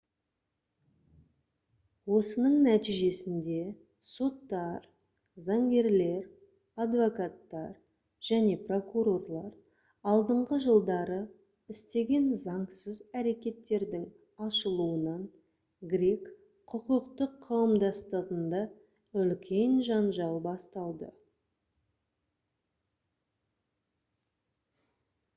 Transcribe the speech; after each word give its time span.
осының 2.19 2.53
нәтижесінде 2.67 3.57
соттар 4.11 4.87
заңгерлер 5.47 6.23
адвокаттар 6.85 7.75
және 8.29 8.55
прокурорлар 8.69 9.53
алдыңғы 10.13 10.59
жылдары 10.65 11.19
істеген 11.75 12.27
заңсыз 12.45 13.03
әрекеттердің 13.21 14.09
ашылуынан 14.47 15.29
грек 15.93 16.27
құқықтық 16.75 17.39
қауымдастығында 17.47 18.65
үлкен 19.25 19.79
жанжал 19.91 20.41
басталды 20.51 21.13